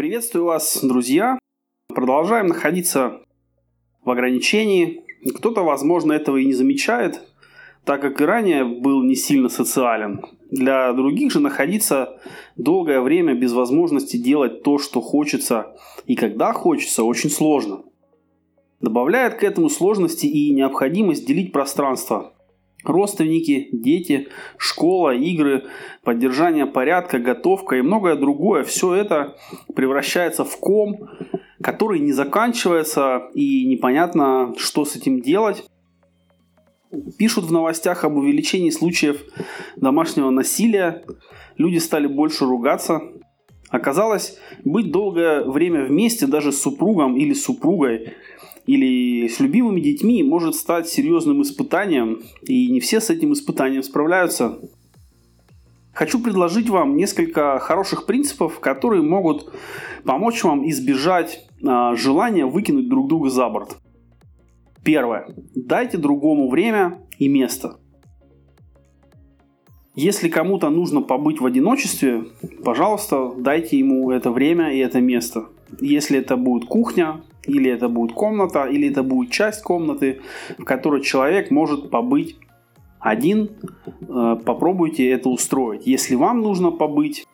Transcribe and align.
Приветствую 0.00 0.46
вас, 0.46 0.82
друзья. 0.82 1.38
Продолжаем 1.88 2.46
находиться 2.46 3.20
в 4.02 4.08
ограничении. 4.08 5.04
Кто-то, 5.36 5.62
возможно, 5.62 6.14
этого 6.14 6.38
и 6.38 6.46
не 6.46 6.54
замечает, 6.54 7.20
так 7.84 8.00
как 8.00 8.18
и 8.18 8.24
ранее 8.24 8.64
был 8.64 9.02
не 9.02 9.14
сильно 9.14 9.50
социален. 9.50 10.24
Для 10.50 10.94
других 10.94 11.30
же 11.30 11.40
находиться 11.40 12.18
долгое 12.56 13.02
время 13.02 13.34
без 13.34 13.52
возможности 13.52 14.16
делать 14.16 14.62
то, 14.62 14.78
что 14.78 15.02
хочется 15.02 15.76
и 16.06 16.16
когда 16.16 16.54
хочется, 16.54 17.04
очень 17.04 17.28
сложно. 17.28 17.82
Добавляет 18.80 19.34
к 19.34 19.44
этому 19.44 19.68
сложности 19.68 20.24
и 20.24 20.50
необходимость 20.50 21.26
делить 21.26 21.52
пространство. 21.52 22.32
Родственники, 22.84 23.68
дети, 23.72 24.28
школа, 24.56 25.14
игры, 25.14 25.64
поддержание 26.02 26.66
порядка, 26.66 27.18
готовка 27.18 27.76
и 27.76 27.82
многое 27.82 28.16
другое. 28.16 28.64
Все 28.64 28.94
это 28.94 29.36
превращается 29.74 30.44
в 30.44 30.56
ком, 30.58 31.08
который 31.62 32.00
не 32.00 32.12
заканчивается 32.12 33.28
и 33.34 33.66
непонятно, 33.66 34.54
что 34.56 34.84
с 34.84 34.96
этим 34.96 35.20
делать. 35.20 35.64
Пишут 37.18 37.44
в 37.44 37.52
новостях 37.52 38.04
об 38.04 38.16
увеличении 38.16 38.70
случаев 38.70 39.22
домашнего 39.76 40.30
насилия. 40.30 41.04
Люди 41.56 41.78
стали 41.78 42.06
больше 42.06 42.46
ругаться. 42.46 43.02
Оказалось, 43.68 44.38
быть 44.64 44.90
долгое 44.90 45.44
время 45.44 45.84
вместе 45.84 46.26
даже 46.26 46.50
с 46.50 46.60
супругом 46.60 47.16
или 47.16 47.34
супругой 47.34 48.14
или 48.66 49.28
с 49.28 49.40
любимыми 49.40 49.80
детьми 49.80 50.22
может 50.22 50.54
стать 50.54 50.88
серьезным 50.88 51.42
испытанием, 51.42 52.22
и 52.42 52.70
не 52.70 52.80
все 52.80 53.00
с 53.00 53.10
этим 53.10 53.32
испытанием 53.32 53.82
справляются. 53.82 54.58
Хочу 55.92 56.22
предложить 56.22 56.68
вам 56.68 56.96
несколько 56.96 57.58
хороших 57.58 58.06
принципов, 58.06 58.60
которые 58.60 59.02
могут 59.02 59.52
помочь 60.04 60.42
вам 60.44 60.68
избежать 60.70 61.46
а, 61.66 61.94
желания 61.94 62.46
выкинуть 62.46 62.88
друг 62.88 63.08
друга 63.08 63.28
за 63.28 63.48
борт. 63.48 63.76
Первое. 64.84 65.34
Дайте 65.54 65.98
другому 65.98 66.48
время 66.48 67.02
и 67.18 67.28
место. 67.28 67.78
Если 69.94 70.28
кому-то 70.28 70.70
нужно 70.70 71.02
побыть 71.02 71.40
в 71.40 71.46
одиночестве, 71.46 72.24
пожалуйста, 72.64 73.32
дайте 73.36 73.78
ему 73.78 74.10
это 74.10 74.30
время 74.30 74.72
и 74.72 74.78
это 74.78 75.00
место. 75.00 75.48
Если 75.80 76.18
это 76.18 76.36
будет 76.36 76.68
кухня, 76.68 77.20
или 77.44 77.70
это 77.70 77.88
будет 77.88 78.12
комната, 78.12 78.64
или 78.64 78.90
это 78.90 79.02
будет 79.02 79.30
часть 79.30 79.62
комнаты, 79.62 80.20
в 80.58 80.64
которой 80.64 81.02
человек 81.02 81.50
может 81.50 81.90
побыть 81.90 82.36
один. 82.98 83.50
Э, 84.08 84.36
попробуйте 84.44 85.08
это 85.10 85.28
устроить. 85.28 85.86
Если 85.86 86.14
вам 86.14 86.40
нужно 86.40 86.70
побыть 86.70 87.26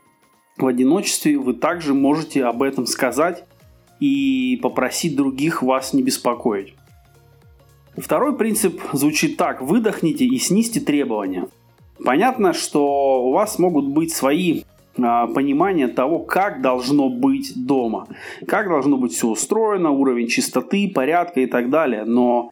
в 0.57 0.67
одиночестве, 0.67 1.39
вы 1.39 1.55
также 1.55 1.92
можете 1.92 2.45
об 2.45 2.62
этом 2.62 2.87
сказать 2.87 3.45
и 4.01 4.59
попросить 4.62 5.17
других 5.17 5.62
вас 5.62 5.92
не 5.92 6.03
беспокоить. 6.03 6.75
Второй 7.97 8.37
принцип 8.37 8.81
звучит 8.92 9.37
так. 9.37 9.62
Выдохните 9.62 10.25
и 10.25 10.39
снизьте 10.39 10.81
требования. 10.81 11.48
Понятно, 12.05 12.53
что 12.53 13.25
у 13.25 13.33
вас 13.33 13.59
могут 13.59 13.89
быть 13.89 14.12
свои 14.12 14.64
понимание 14.97 15.89
того, 15.89 16.20
как 16.20 16.62
должно 16.62 17.08
быть 17.08 17.52
дома, 17.55 18.08
как 18.47 18.69
должно 18.69 18.97
быть 18.97 19.12
все 19.12 19.28
устроено, 19.28 19.91
уровень 19.91 20.28
чистоты, 20.28 20.91
порядка 20.94 21.41
и 21.41 21.47
так 21.47 21.70
далее. 21.70 22.05
Но 22.05 22.50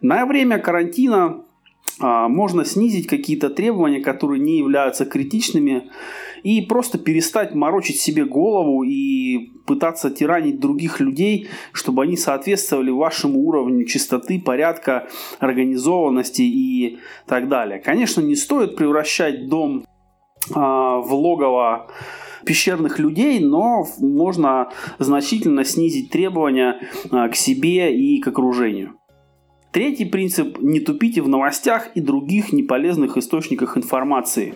на 0.00 0.26
время 0.26 0.58
карантина 0.58 1.44
а, 2.00 2.28
можно 2.28 2.64
снизить 2.64 3.06
какие-то 3.06 3.50
требования, 3.50 4.00
которые 4.00 4.40
не 4.40 4.58
являются 4.58 5.04
критичными, 5.04 5.90
и 6.42 6.62
просто 6.62 6.98
перестать 6.98 7.54
морочить 7.54 8.00
себе 8.00 8.24
голову 8.24 8.82
и 8.82 9.50
пытаться 9.66 10.10
тиранить 10.10 10.58
других 10.58 10.98
людей, 10.98 11.48
чтобы 11.72 12.04
они 12.04 12.16
соответствовали 12.16 12.90
вашему 12.90 13.40
уровню 13.40 13.84
чистоты, 13.84 14.40
порядка, 14.40 15.08
организованности 15.38 16.42
и 16.42 16.98
так 17.26 17.48
далее. 17.48 17.78
Конечно, 17.78 18.22
не 18.22 18.36
стоит 18.36 18.74
превращать 18.76 19.48
дом 19.48 19.84
а, 19.84 19.89
в 20.50 21.08
логово 21.10 21.88
пещерных 22.44 22.98
людей, 22.98 23.40
но 23.40 23.86
можно 23.98 24.70
значительно 24.98 25.64
снизить 25.64 26.10
требования 26.10 26.80
а, 27.10 27.28
к 27.28 27.36
себе 27.36 27.94
и 27.94 28.20
к 28.20 28.28
окружению. 28.28 28.96
Третий 29.72 30.04
принцип– 30.04 30.58
не 30.60 30.80
тупите 30.80 31.22
в 31.22 31.28
новостях 31.28 31.90
и 31.94 32.00
других 32.00 32.52
неполезных 32.52 33.16
источниках 33.16 33.76
информации. 33.76 34.54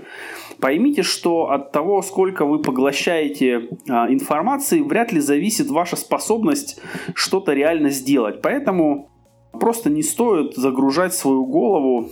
Поймите, 0.60 1.03
что 1.03 1.50
от 1.50 1.71
того, 1.71 2.03
сколько 2.03 2.44
вы 2.44 2.60
поглощаете 2.60 3.69
а, 3.88 4.12
информации, 4.12 4.81
вряд 4.81 5.12
ли 5.12 5.21
зависит 5.21 5.69
ваша 5.69 5.97
способность 5.97 6.81
что-то 7.15 7.53
реально 7.53 7.91
сделать. 7.91 8.43
Поэтому 8.43 9.09
просто 9.53 9.88
не 9.88 10.03
стоит 10.03 10.56
загружать 10.56 11.15
свою 11.15 11.47
голову 11.47 12.09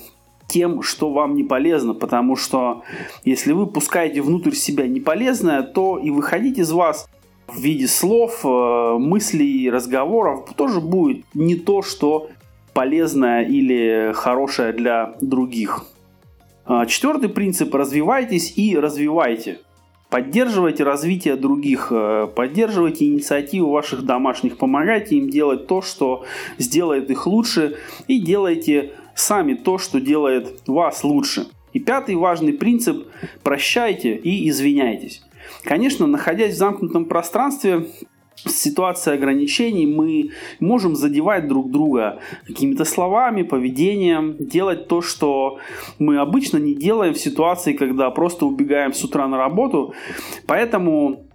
тем, 0.52 0.82
что 0.82 1.10
вам 1.10 1.34
не 1.34 1.44
полезно, 1.44 1.94
потому 1.94 2.36
что 2.36 2.82
если 3.24 3.52
вы 3.52 3.66
пускаете 3.66 4.20
внутрь 4.20 4.52
себя 4.52 4.86
неполезное, 4.86 5.62
то 5.62 5.98
и 5.98 6.10
выходить 6.10 6.58
из 6.58 6.70
вас 6.72 7.08
в 7.48 7.58
виде 7.58 7.88
слов, 7.88 8.40
э, 8.44 8.96
мыслей, 8.98 9.70
разговоров 9.70 10.52
тоже 10.54 10.80
будет 10.80 11.24
не 11.34 11.56
то, 11.56 11.82
что 11.82 12.28
полезное 12.74 13.44
или 13.44 14.12
хорошее 14.14 14.72
для 14.72 15.14
других. 15.20 15.84
А, 16.64 16.86
четвертый 16.86 17.28
принцип– 17.28 17.74
развивайтесь 17.74 18.52
и 18.56 18.76
развивайте. 18.76 19.58
Поддерживайте 20.10 20.84
развитие 20.84 21.36
других, 21.36 21.88
э, 21.90 22.28
поддерживайте 22.34 23.06
инициативу 23.06 23.70
ваших 23.70 24.04
домашних, 24.04 24.58
помогайте 24.58 25.16
им 25.16 25.30
делать 25.30 25.66
то, 25.66 25.80
что 25.80 26.24
сделает 26.58 27.10
их 27.10 27.26
лучше, 27.26 27.78
и 28.08 28.20
делайте 28.20 28.92
сами 29.14 29.54
то, 29.54 29.78
что 29.78 30.00
делает 30.00 30.62
вас 30.66 31.04
лучше. 31.04 31.46
И 31.72 31.80
пятый 31.80 32.16
важный 32.16 32.52
принцип– 32.52 33.06
прощайте 33.42 34.14
и 34.14 34.48
извиняйтесь. 34.48 35.22
Конечно, 35.64 36.06
находясь 36.06 36.54
в 36.54 36.58
замкнутом 36.58 37.06
пространстве, 37.06 37.86
в 38.44 38.50
ситуации 38.50 39.14
ограничений 39.14 39.86
мы 39.86 40.30
можем 40.58 40.96
задевать 40.96 41.46
друг 41.46 41.70
друга 41.70 42.18
какими-то 42.46 42.84
словами, 42.84 43.42
поведением, 43.42 44.36
делать 44.38 44.88
то, 44.88 45.00
что 45.00 45.58
мы 45.98 46.18
обычно 46.18 46.58
не 46.58 46.74
делаем 46.74 47.14
в 47.14 47.18
ситуации, 47.18 47.72
когда 47.72 48.10
просто 48.10 48.46
убегаем 48.46 48.92
с 48.92 49.04
утра 49.04 49.28
на 49.28 49.36
работу. 49.36 49.94
Поэтому 50.46 51.26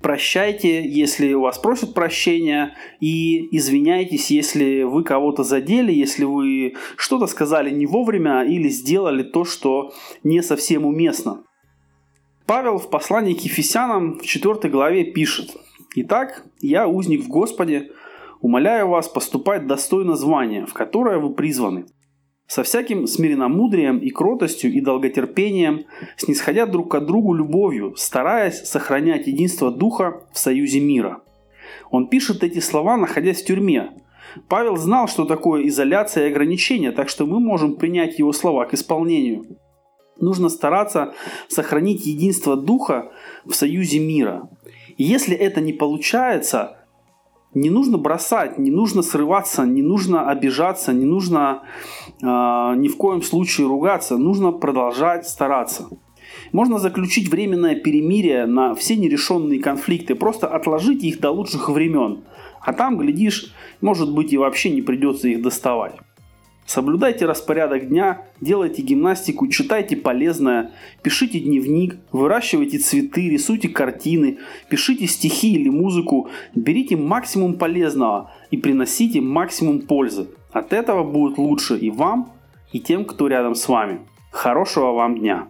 прощайте, 0.00 0.88
если 0.88 1.32
у 1.34 1.42
вас 1.42 1.58
просят 1.58 1.94
прощения, 1.94 2.74
и 3.00 3.56
извиняйтесь, 3.56 4.30
если 4.30 4.82
вы 4.82 5.04
кого-то 5.04 5.44
задели, 5.44 5.92
если 5.92 6.24
вы 6.24 6.74
что-то 6.96 7.26
сказали 7.26 7.70
не 7.70 7.86
вовремя 7.86 8.44
или 8.44 8.68
сделали 8.68 9.22
то, 9.22 9.44
что 9.44 9.92
не 10.22 10.42
совсем 10.42 10.84
уместно. 10.86 11.44
Павел 12.46 12.78
в 12.78 12.90
послании 12.90 13.34
к 13.34 13.40
Ефесянам 13.40 14.18
в 14.18 14.26
4 14.26 14.68
главе 14.70 15.04
пишет 15.04 15.56
«Итак, 15.94 16.44
я 16.60 16.88
узник 16.88 17.24
в 17.24 17.28
Господе, 17.28 17.90
умоляю 18.40 18.88
вас 18.88 19.08
поступать 19.08 19.66
достойно 19.66 20.16
звания, 20.16 20.66
в 20.66 20.72
которое 20.72 21.18
вы 21.18 21.34
призваны, 21.34 21.86
со 22.50 22.64
всяким 22.64 23.06
смиренномудрием 23.06 23.98
и 23.98 24.10
кротостью 24.10 24.72
и 24.72 24.80
долготерпением, 24.80 25.84
снисходя 26.16 26.66
друг 26.66 26.90
к 26.90 26.98
другу 26.98 27.32
любовью, 27.32 27.94
стараясь 27.96 28.64
сохранять 28.64 29.28
единство 29.28 29.70
Духа 29.70 30.24
в 30.32 30.38
союзе 30.40 30.80
мира. 30.80 31.22
Он 31.92 32.08
пишет 32.08 32.42
эти 32.42 32.58
слова, 32.58 32.96
находясь 32.96 33.40
в 33.40 33.46
тюрьме. 33.46 33.92
Павел 34.48 34.76
знал, 34.76 35.06
что 35.06 35.26
такое 35.26 35.68
изоляция 35.68 36.26
и 36.26 36.30
ограничения, 36.32 36.90
так 36.90 37.08
что 37.08 37.24
мы 37.24 37.38
можем 37.38 37.76
принять 37.76 38.18
его 38.18 38.32
слова 38.32 38.64
к 38.64 38.74
исполнению. 38.74 39.46
Нужно 40.18 40.48
стараться 40.48 41.14
сохранить 41.46 42.04
единство 42.04 42.56
Духа 42.56 43.12
в 43.44 43.52
союзе 43.52 44.00
мира. 44.00 44.50
И 44.96 45.04
если 45.04 45.36
это 45.36 45.60
не 45.60 45.72
получается– 45.72 46.78
не 47.54 47.70
нужно 47.70 47.98
бросать, 47.98 48.58
не 48.58 48.70
нужно 48.70 49.02
срываться, 49.02 49.64
не 49.64 49.82
нужно 49.82 50.28
обижаться, 50.30 50.92
не 50.92 51.04
нужно 51.04 51.62
э, 52.22 52.24
ни 52.24 52.88
в 52.88 52.96
коем 52.96 53.22
случае 53.22 53.66
ругаться, 53.66 54.16
нужно 54.16 54.52
продолжать 54.52 55.26
стараться. 55.26 55.88
Можно 56.52 56.78
заключить 56.78 57.28
временное 57.28 57.74
перемирие 57.74 58.46
на 58.46 58.74
все 58.74 58.96
нерешенные 58.96 59.60
конфликты, 59.60 60.14
просто 60.14 60.46
отложить 60.46 61.02
их 61.02 61.20
до 61.20 61.30
лучших 61.30 61.68
времен. 61.68 62.22
А 62.60 62.72
там, 62.72 62.98
глядишь, 62.98 63.52
может 63.80 64.12
быть 64.14 64.32
и 64.32 64.38
вообще 64.38 64.70
не 64.70 64.82
придется 64.82 65.28
их 65.28 65.42
доставать. 65.42 65.94
Соблюдайте 66.66 67.26
распорядок 67.26 67.88
дня, 67.88 68.22
делайте 68.40 68.82
гимнастику, 68.82 69.48
читайте 69.48 69.96
полезное, 69.96 70.70
пишите 71.02 71.40
дневник, 71.40 71.96
выращивайте 72.12 72.78
цветы, 72.78 73.28
рисуйте 73.28 73.68
картины, 73.68 74.38
пишите 74.68 75.06
стихи 75.08 75.54
или 75.54 75.68
музыку, 75.68 76.28
берите 76.54 76.96
максимум 76.96 77.54
полезного 77.54 78.30
и 78.52 78.56
приносите 78.56 79.20
максимум 79.20 79.80
пользы. 79.80 80.28
От 80.52 80.72
этого 80.72 81.02
будет 81.02 81.38
лучше 81.38 81.76
и 81.76 81.90
вам, 81.90 82.32
и 82.72 82.78
тем, 82.78 83.04
кто 83.04 83.26
рядом 83.26 83.56
с 83.56 83.66
вами. 83.68 84.00
Хорошего 84.30 84.92
вам 84.92 85.18
дня! 85.18 85.48